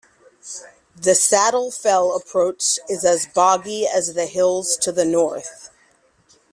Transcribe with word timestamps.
The 0.99 1.13
Saddle 1.13 1.69
Fell 1.69 2.15
approach 2.15 2.79
is 2.89 3.05
as 3.05 3.27
boggy 3.27 3.85
as 3.87 4.15
the 4.15 4.25
hills 4.25 4.75
to 4.77 4.91
the 4.91 5.05
north. 5.05 5.69